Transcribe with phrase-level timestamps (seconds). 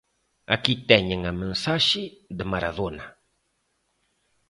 [0.55, 2.03] Aquí teñen a mensaxe
[2.37, 3.05] de Maradona.